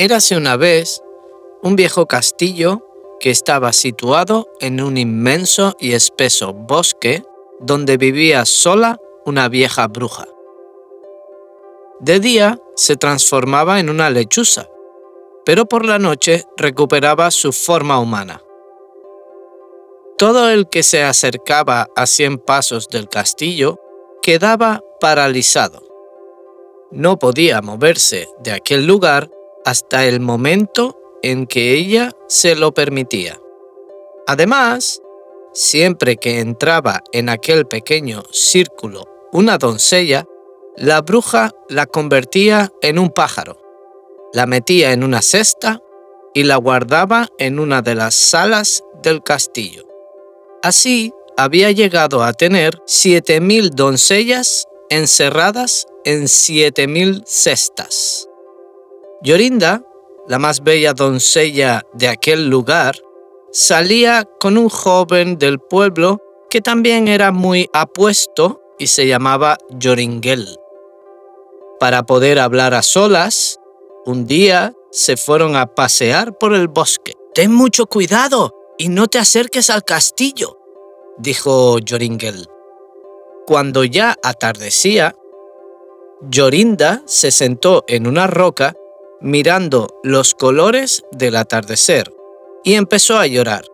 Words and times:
Érase 0.00 0.36
una 0.36 0.56
vez 0.56 1.02
un 1.60 1.74
viejo 1.74 2.06
castillo 2.06 2.86
que 3.18 3.30
estaba 3.30 3.72
situado 3.72 4.48
en 4.60 4.80
un 4.80 4.96
inmenso 4.96 5.74
y 5.80 5.94
espeso 5.94 6.52
bosque 6.52 7.24
donde 7.58 7.96
vivía 7.96 8.44
sola 8.44 9.00
una 9.26 9.48
vieja 9.48 9.88
bruja. 9.88 10.28
De 11.98 12.20
día 12.20 12.60
se 12.76 12.94
transformaba 12.94 13.80
en 13.80 13.90
una 13.90 14.08
lechuza, 14.08 14.68
pero 15.44 15.66
por 15.66 15.84
la 15.84 15.98
noche 15.98 16.44
recuperaba 16.56 17.32
su 17.32 17.52
forma 17.52 17.98
humana. 17.98 18.40
Todo 20.16 20.48
el 20.48 20.68
que 20.68 20.84
se 20.84 21.02
acercaba 21.02 21.88
a 21.96 22.06
cien 22.06 22.38
pasos 22.38 22.86
del 22.88 23.08
castillo 23.08 23.80
quedaba 24.22 24.80
paralizado. 25.00 25.82
No 26.92 27.18
podía 27.18 27.60
moverse 27.62 28.28
de 28.38 28.52
aquel 28.52 28.86
lugar 28.86 29.28
hasta 29.64 30.06
el 30.06 30.20
momento 30.20 30.98
en 31.22 31.46
que 31.46 31.74
ella 31.74 32.12
se 32.28 32.54
lo 32.54 32.72
permitía. 32.72 33.40
Además, 34.26 35.00
siempre 35.52 36.16
que 36.16 36.40
entraba 36.40 37.02
en 37.12 37.28
aquel 37.28 37.66
pequeño 37.66 38.22
círculo 38.30 39.04
una 39.32 39.58
doncella, 39.58 40.26
la 40.76 41.00
bruja 41.02 41.52
la 41.68 41.86
convertía 41.86 42.72
en 42.82 42.98
un 42.98 43.10
pájaro, 43.10 43.60
la 44.32 44.46
metía 44.46 44.92
en 44.92 45.02
una 45.02 45.22
cesta 45.22 45.82
y 46.34 46.44
la 46.44 46.56
guardaba 46.56 47.28
en 47.38 47.58
una 47.58 47.82
de 47.82 47.94
las 47.94 48.14
salas 48.14 48.84
del 49.02 49.22
castillo. 49.22 49.84
Así 50.62 51.12
había 51.36 51.70
llegado 51.70 52.22
a 52.22 52.32
tener 52.32 52.80
siete 52.86 53.40
mil 53.40 53.70
doncellas 53.70 54.66
encerradas 54.90 55.86
en 56.04 56.28
siete 56.28 56.86
mil 56.86 57.22
cestas. 57.26 58.27
Yorinda, 59.20 59.82
la 60.28 60.38
más 60.38 60.62
bella 60.62 60.92
doncella 60.92 61.82
de 61.92 62.06
aquel 62.06 62.48
lugar, 62.48 62.94
salía 63.50 64.24
con 64.38 64.56
un 64.56 64.68
joven 64.68 65.38
del 65.38 65.58
pueblo 65.58 66.20
que 66.48 66.60
también 66.60 67.08
era 67.08 67.32
muy 67.32 67.68
apuesto 67.72 68.62
y 68.78 68.86
se 68.86 69.08
llamaba 69.08 69.58
Yoringuel. 69.70 70.46
Para 71.80 72.04
poder 72.04 72.38
hablar 72.38 72.74
a 72.74 72.82
solas, 72.82 73.58
un 74.06 74.24
día 74.26 74.72
se 74.92 75.16
fueron 75.16 75.56
a 75.56 75.66
pasear 75.66 76.38
por 76.38 76.54
el 76.54 76.68
bosque. 76.68 77.14
Ten 77.34 77.52
mucho 77.52 77.86
cuidado 77.86 78.54
y 78.78 78.88
no 78.88 79.08
te 79.08 79.18
acerques 79.18 79.68
al 79.68 79.82
castillo, 79.84 80.58
dijo 81.18 81.80
Yoringuel. 81.80 82.46
Cuando 83.48 83.82
ya 83.82 84.16
atardecía, 84.22 85.16
Yorinda 86.22 87.02
se 87.06 87.32
sentó 87.32 87.84
en 87.88 88.06
una 88.06 88.28
roca 88.28 88.74
mirando 89.20 89.88
los 90.02 90.34
colores 90.34 91.02
del 91.12 91.36
atardecer 91.36 92.12
y 92.64 92.74
empezó 92.74 93.18
a 93.18 93.26
llorar. 93.26 93.64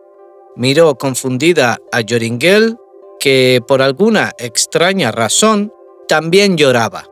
Miró 0.55 0.95
confundida 0.95 1.79
a 1.91 2.01
Yoringel, 2.01 2.77
que 3.19 3.61
por 3.67 3.81
alguna 3.81 4.33
extraña 4.37 5.11
razón 5.11 5.73
también 6.07 6.57
lloraba. 6.57 7.07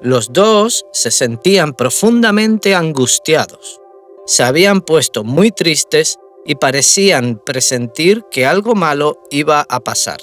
Los 0.00 0.32
dos 0.32 0.84
se 0.92 1.10
sentían 1.10 1.72
profundamente 1.72 2.74
angustiados. 2.74 3.80
Se 4.26 4.42
habían 4.42 4.80
puesto 4.80 5.24
muy 5.24 5.50
tristes 5.50 6.18
y 6.44 6.54
parecían 6.56 7.40
presentir 7.44 8.24
que 8.30 8.46
algo 8.46 8.74
malo 8.74 9.18
iba 9.30 9.66
a 9.68 9.80
pasar. 9.80 10.20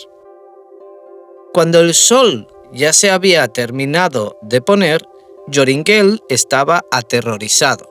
Cuando 1.54 1.80
el 1.80 1.94
sol 1.94 2.48
ya 2.72 2.94
se 2.94 3.12
había 3.12 3.48
terminado 3.48 4.38
de 4.42 4.62
poner, 4.62 5.06
Yoringel 5.48 6.24
estaba 6.30 6.86
aterrorizado. 6.90 7.90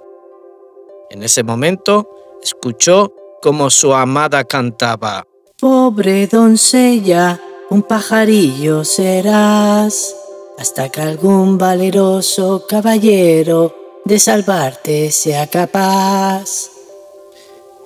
En 1.10 1.22
ese 1.22 1.42
momento 1.42 2.08
escuchó 2.42 3.12
como 3.42 3.68
su 3.68 3.92
amada 3.92 4.44
cantaba. 4.44 5.26
Pobre 5.60 6.26
doncella, 6.26 7.38
un 7.68 7.82
pajarillo 7.82 8.84
serás, 8.84 10.16
hasta 10.58 10.88
que 10.88 11.02
algún 11.02 11.58
valeroso 11.58 12.64
caballero 12.66 14.00
de 14.06 14.18
salvarte 14.18 15.10
sea 15.10 15.46
capaz. 15.46 16.70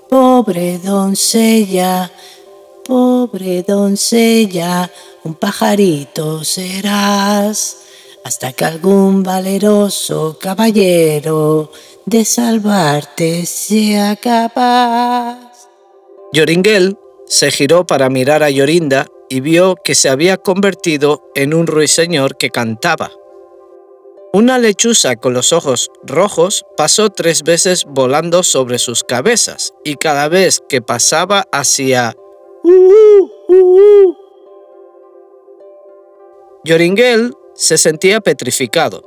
Pobre 0.09 0.79
doncella, 0.79 2.11
pobre 2.85 3.65
doncella, 3.65 4.89
un 5.25 5.35
pajarito 5.35 6.45
serás 6.45 7.86
hasta 8.27 8.53
que 8.53 8.65
algún 8.65 9.23
valeroso 9.23 10.37
caballero 10.41 11.71
de 12.07 12.25
salvarte 12.25 13.47
sea 13.47 14.17
capaz. 14.17 15.69
Yoringel 16.33 16.99
se 17.27 17.53
giró 17.53 17.87
para 17.87 18.09
mirar 18.09 18.43
a 18.43 18.51
Yorinda 18.51 19.07
y 19.29 19.39
vio 19.39 19.77
que 19.77 19.95
se 19.95 20.09
había 20.09 20.39
convertido 20.39 21.31
en 21.37 21.55
un 21.55 21.69
ruiseñor 21.69 22.37
que 22.37 22.51
cantaba. 22.51 23.13
Una 24.33 24.59
lechuza 24.59 25.15
con 25.15 25.33
los 25.33 25.53
ojos 25.53 25.93
rojos 26.03 26.65
pasó 26.77 27.11
tres 27.11 27.45
veces 27.45 27.85
volando 27.89 28.43
sobre 28.43 28.81
sus 28.81 29.05
cabezas 29.05 29.73
y 29.85 29.95
cada 29.95 30.27
vez 30.27 30.61
que 30.69 30.83
pasaba 30.83 31.45
hacía 31.53 32.17
uh, 32.65 32.71
uh, 32.71 33.55
uh, 33.55 34.17
Yoringel 36.65 37.33
se 37.57 37.79
sentía 37.79 38.21
petrificado. 38.21 39.03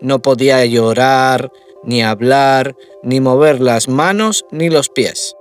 No 0.00 0.20
podía 0.20 0.64
llorar, 0.64 1.52
ni 1.84 2.02
hablar, 2.02 2.76
ni 3.02 3.20
mover 3.20 3.60
las 3.60 3.88
manos 3.88 4.44
ni 4.50 4.70
los 4.70 4.88
pies. 4.88 5.36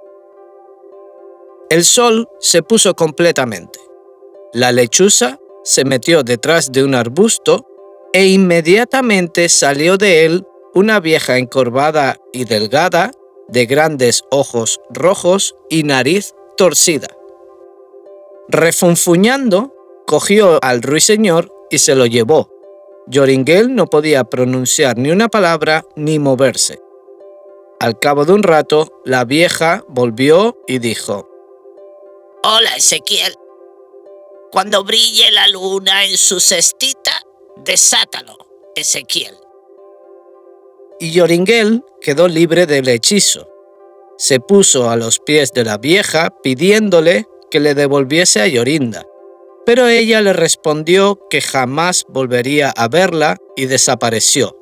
El 1.70 1.84
sol 1.84 2.28
se 2.40 2.64
puso 2.64 2.96
completamente. 2.96 3.80
La 4.54 4.72
lechuza 4.72 5.40
se 5.64 5.86
metió 5.86 6.24
detrás 6.24 6.72
de 6.72 6.84
un 6.84 6.96
arbusto 6.96 7.66
e 8.14 8.28
inmediatamente 8.28 9.50
salió 9.50 9.98
de 9.98 10.26
él 10.26 10.46
una 10.74 11.00
vieja 11.00 11.38
encorvada 11.38 12.18
y 12.34 12.46
delgada, 12.46 13.12
de 13.48 13.66
grandes 13.66 14.24
ojos 14.30 14.80
rojos 14.90 15.56
y 15.70 15.84
nariz 15.84 16.34
torcida. 16.58 17.08
Refunfuñando, 18.48 19.74
cogió 20.06 20.60
al 20.64 20.82
ruiseñor 20.82 21.52
y 21.70 21.78
se 21.78 21.96
lo 21.96 22.06
llevó. 22.06 22.50
Yoringel 23.08 23.74
no 23.74 23.88
podía 23.88 24.24
pronunciar 24.24 24.98
ni 24.98 25.12
una 25.12 25.30
palabra 25.30 25.84
ni 25.96 26.20
moverse. 26.20 26.80
Al 27.80 27.98
cabo 27.98 28.26
de 28.26 28.34
un 28.34 28.44
rato, 28.44 29.02
la 29.06 29.26
vieja 29.26 29.84
volvió 29.88 30.58
y 30.68 30.80
dijo, 30.80 31.28
Hola 32.44 32.76
Ezequiel. 32.76 33.34
Cuando 34.52 34.84
brille 34.84 35.32
la 35.32 35.48
luna 35.48 36.06
en 36.06 36.18
su 36.18 36.40
cestita, 36.40 37.12
desátalo, 37.58 38.38
Ezequiel. 38.76 39.36
Y 41.00 41.12
Yoringel 41.12 41.84
quedó 42.02 42.28
libre 42.28 42.66
del 42.66 42.88
hechizo. 42.90 43.48
Se 44.18 44.40
puso 44.40 44.90
a 44.90 44.96
los 44.96 45.20
pies 45.20 45.54
de 45.54 45.64
la 45.64 45.78
vieja 45.78 46.34
pidiéndole 46.44 47.26
que 47.50 47.60
le 47.60 47.74
devolviese 47.74 48.42
a 48.42 48.48
Yorinda 48.48 49.06
pero 49.70 49.88
ella 49.88 50.20
le 50.22 50.34
respondió 50.34 51.28
que 51.30 51.42
jamás 51.42 52.04
volvería 52.10 52.72
a 52.72 52.88
verla 52.88 53.38
y 53.56 53.68
desapareció. 53.68 54.58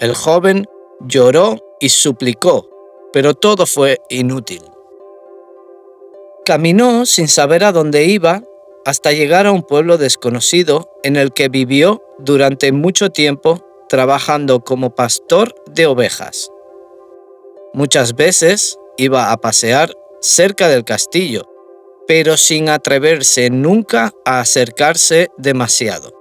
El 0.00 0.12
joven 0.12 0.66
lloró 1.06 1.58
y 1.78 1.90
suplicó, 1.90 2.68
pero 3.12 3.34
todo 3.34 3.64
fue 3.64 4.00
inútil. 4.08 4.60
Caminó 6.44 7.06
sin 7.06 7.28
saber 7.28 7.62
a 7.62 7.70
dónde 7.70 8.06
iba 8.06 8.42
hasta 8.84 9.12
llegar 9.12 9.46
a 9.46 9.52
un 9.52 9.62
pueblo 9.62 9.98
desconocido 9.98 10.90
en 11.04 11.14
el 11.14 11.32
que 11.32 11.48
vivió 11.48 12.02
durante 12.18 12.72
mucho 12.72 13.10
tiempo 13.10 13.64
trabajando 13.88 14.64
como 14.64 14.96
pastor 14.96 15.54
de 15.70 15.86
ovejas. 15.86 16.50
Muchas 17.72 18.16
veces 18.16 18.80
iba 18.96 19.30
a 19.30 19.36
pasear 19.36 19.94
cerca 20.20 20.66
del 20.66 20.82
castillo 20.82 21.53
pero 22.06 22.36
sin 22.36 22.68
atreverse 22.68 23.50
nunca 23.50 24.12
a 24.24 24.40
acercarse 24.40 25.28
demasiado. 25.38 26.12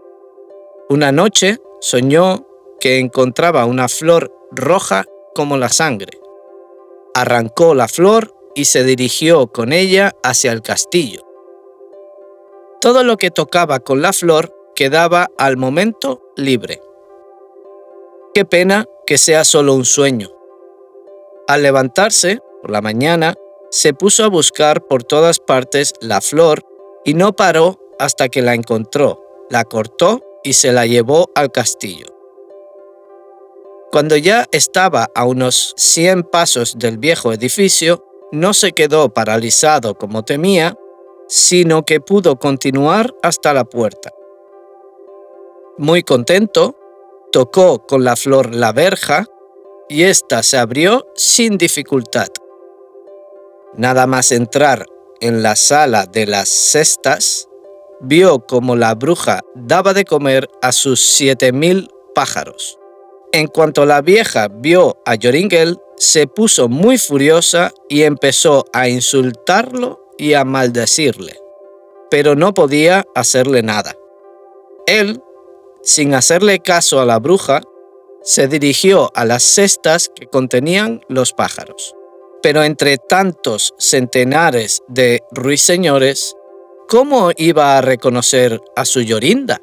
Una 0.90 1.12
noche 1.12 1.58
soñó 1.82 2.48
que 2.80 3.00
encontraba 3.00 3.66
una 3.66 3.88
flor 3.88 4.32
roja 4.52 5.06
como 5.34 5.58
la 5.58 5.70
sangre. 5.70 6.20
Arrancó 7.16 7.74
la 7.76 7.88
flor 7.88 8.34
y 8.56 8.66
se 8.66 8.84
dirigió 8.84 9.48
con 9.48 9.74
ella 9.74 10.12
hacia 10.24 10.52
el 10.52 10.62
castillo. 10.62 11.22
Todo 12.82 13.04
lo 13.04 13.18
que 13.18 13.32
tocaba 13.32 13.80
con 13.80 14.02
la 14.02 14.14
flor 14.14 14.54
quedaba 14.76 15.28
al 15.38 15.58
momento 15.58 16.22
libre. 16.36 16.82
Qué 18.34 18.46
pena 18.46 18.86
que 19.06 19.18
sea 19.18 19.44
solo 19.44 19.74
un 19.74 19.86
sueño. 19.86 20.30
Al 21.48 21.62
levantarse, 21.62 22.40
por 22.62 22.72
la 22.72 22.82
mañana, 22.82 23.36
se 23.74 23.96
puso 23.96 24.24
a 24.24 24.28
buscar 24.28 24.86
por 24.86 25.04
todas 25.04 25.40
partes 25.40 25.94
la 26.00 26.22
flor 26.22 26.62
y 27.04 27.16
no 27.16 27.34
paró 27.34 27.80
hasta 27.98 28.30
que 28.30 28.44
la 28.44 28.54
encontró, 28.54 29.25
la 29.50 29.64
cortó 29.64 30.22
y 30.44 30.54
se 30.54 30.72
la 30.72 30.86
llevó 30.86 31.31
al 31.34 31.52
castillo. 31.52 32.06
Cuando 33.92 34.16
ya 34.16 34.46
estaba 34.52 35.08
a 35.16 35.25
unos 35.25 35.74
100 35.75 36.22
pasos 36.22 36.78
del 36.78 37.00
viejo 37.00 37.34
edificio, 37.34 38.06
no 38.31 38.54
se 38.54 38.74
quedó 38.74 39.12
paralizado 39.12 39.96
como 39.96 40.22
temía, 40.22 40.78
sino 41.28 41.81
que 41.81 42.00
pudo 42.00 42.38
continuar 42.38 43.12
hasta 43.24 43.56
la 43.56 43.66
puerta. 43.66 44.12
Muy 45.80 46.04
contento, 46.04 46.75
tocó 47.31 47.88
con 47.88 48.04
la 48.04 48.16
flor 48.16 48.54
la 48.54 48.72
verja 48.72 49.25
y 49.90 50.04
ésta 50.04 50.44
se 50.44 50.60
abrió 50.60 51.08
sin 51.16 51.58
dificultad. 51.58 52.28
Nada 53.78 54.06
más 54.08 54.31
entrar 54.31 54.86
en 55.20 55.42
la 55.42 55.56
sala 55.56 56.06
de 56.06 56.28
las 56.28 56.50
cestas, 56.50 57.48
vio 58.02 58.46
como 58.46 58.75
la 58.75 58.94
bruja 58.94 59.42
daba 59.56 59.94
de 59.94 60.06
comer 60.06 60.50
a 60.62 60.72
sus 60.72 61.00
siete 61.00 61.52
mil 61.52 61.90
pájaros. 62.14 62.78
En 63.31 63.48
cuanto 63.48 63.86
la 63.86 64.02
vieja 64.02 64.48
vio 64.48 65.02
a 65.06 65.16
Joringel, 65.20 65.80
se 65.98 66.28
puso 66.28 66.68
muy 66.68 66.98
furiosa 66.98 67.72
y 67.90 68.04
empezó 68.04 68.66
a 68.74 68.90
insultarlo 68.90 70.06
y 70.18 70.34
a 70.34 70.44
maldecirle, 70.44 71.40
pero 72.12 72.36
no 72.36 72.54
podía 72.54 73.06
hacerle 73.16 73.64
nada. 73.64 73.96
Él, 74.86 75.22
sin 75.81 76.14
hacerle 76.14 76.60
caso 76.60 77.00
a 77.00 77.06
la 77.06 77.18
bruja, 77.20 77.62
se 78.22 78.48
dirigió 78.48 79.12
a 79.16 79.25
las 79.25 79.44
cestas 79.44 80.12
que 80.14 80.28
contenían 80.28 81.02
los 81.08 81.34
pájaros. 81.34 81.96
Pero 82.44 82.63
entre 82.63 82.98
tantos 82.98 83.74
centenares 83.80 84.84
de 84.90 85.24
ruiseñores, 85.31 86.36
¿cómo 86.90 87.31
iba 87.38 87.78
a 87.78 87.81
reconocer 87.81 88.60
a 88.75 88.84
su 88.84 89.01
Yorinda? 89.01 89.62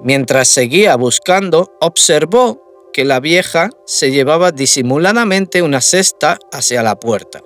Mientras 0.00 0.48
seguía 0.48 0.96
buscando, 0.96 1.72
observó 1.80 2.60
que 2.92 3.04
la 3.04 3.20
vieja 3.20 3.70
se 3.86 4.10
llevaba 4.10 4.50
disimuladamente 4.50 5.62
una 5.62 5.80
cesta 5.80 6.38
hacia 6.52 6.82
la 6.82 6.96
puerta. 6.96 7.40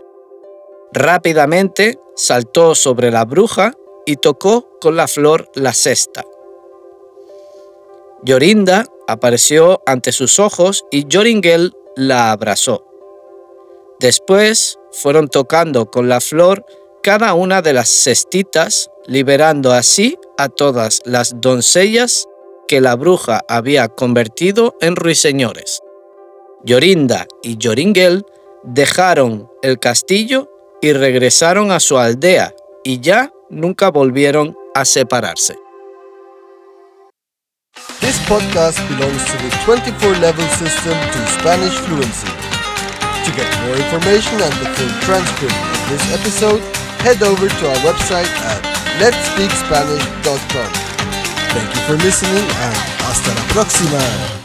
Rápidamente 0.90 1.98
saltó 2.16 2.74
sobre 2.74 3.10
la 3.10 3.26
bruja 3.26 3.74
y 4.06 4.16
tocó 4.16 4.78
con 4.80 4.96
la 4.96 5.06
flor 5.06 5.50
la 5.54 5.74
cesta. 5.74 6.24
Yorinda 8.24 8.86
apareció 9.06 9.82
ante 9.84 10.12
sus 10.12 10.38
ojos 10.38 10.86
y 10.90 11.06
Joringel 11.12 11.74
la 11.94 12.32
abrazó. 12.32 12.87
Después 14.00 14.78
fueron 14.92 15.28
tocando 15.28 15.90
con 15.90 16.08
la 16.08 16.20
flor 16.20 16.64
cada 17.02 17.34
una 17.34 17.62
de 17.62 17.72
las 17.72 17.88
cestitas, 17.88 18.90
liberando 19.06 19.72
así 19.72 20.16
a 20.36 20.48
todas 20.48 21.00
las 21.04 21.40
doncellas 21.40 22.26
que 22.68 22.80
la 22.80 22.94
bruja 22.94 23.40
había 23.48 23.88
convertido 23.88 24.76
en 24.80 24.94
ruiseñores. 24.94 25.80
Yorinda 26.64 27.26
y 27.42 27.58
Joringel 27.60 28.24
dejaron 28.62 29.48
el 29.62 29.78
castillo 29.78 30.50
y 30.80 30.92
regresaron 30.92 31.70
a 31.72 31.80
su 31.80 31.98
aldea 31.98 32.54
y 32.84 33.00
ya 33.00 33.32
nunca 33.50 33.90
volvieron 33.90 34.56
a 34.74 34.84
separarse. 34.84 35.56
This 38.00 38.18
podcast 38.28 38.78
belongs 38.88 39.24
to 39.24 39.36
the 39.38 39.50
24 39.64 40.20
level 40.20 40.48
system 40.50 40.94
to 41.12 41.26
Spanish 41.38 41.74
fluency. 41.80 42.47
To 43.28 43.34
get 43.36 43.60
more 43.66 43.76
information 43.76 44.40
and 44.40 44.52
the 44.54 44.72
full 44.72 44.88
transcript 45.04 45.52
of 45.52 45.88
this 45.90 46.18
episode, 46.18 46.60
head 47.04 47.22
over 47.22 47.46
to 47.46 47.68
our 47.68 47.76
website 47.84 48.24
at 48.24 48.62
letspeakspanish.com. 49.04 50.72
Thank 51.52 51.74
you 51.74 51.80
for 51.82 52.02
listening 52.02 52.42
and 52.42 52.76
hasta 53.04 53.34
la 53.34 53.42
próxima. 53.52 54.37